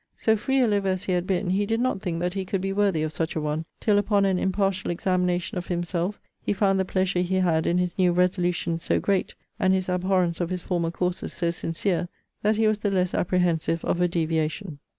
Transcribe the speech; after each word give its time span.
So 0.15 0.35
free 0.35 0.59
a 0.61 0.65
liver 0.65 0.87
as 0.89 1.03
he 1.03 1.11
had 1.11 1.27
been, 1.27 1.51
he 1.51 1.67
did 1.67 1.79
not 1.79 2.01
think 2.01 2.21
that 2.21 2.33
he 2.33 2.43
could 2.43 2.59
be 2.59 2.73
worthy 2.73 3.03
of 3.03 3.13
such 3.13 3.35
a 3.35 3.39
one, 3.39 3.65
till, 3.79 3.99
upon 3.99 4.25
an 4.25 4.39
impartial 4.39 4.89
examination 4.89 5.59
of 5.59 5.67
himself, 5.67 6.19
he 6.41 6.53
found 6.53 6.79
the 6.79 6.85
pleasure 6.85 7.19
he 7.19 7.35
had 7.35 7.67
in 7.67 7.77
his 7.77 7.95
new 7.99 8.11
resolutions 8.11 8.81
so 8.81 8.99
great, 8.99 9.35
and 9.59 9.75
his 9.75 9.89
abhorrence 9.89 10.41
of 10.41 10.49
his 10.49 10.63
former 10.63 10.89
courses 10.89 11.33
so 11.33 11.51
sincere, 11.51 12.07
that 12.41 12.55
he 12.55 12.65
was 12.65 12.79
the 12.79 12.89
less 12.89 13.13
apprehensive 13.13 13.85
of 13.85 14.01
a 14.01 14.07
deviation. 14.07 14.79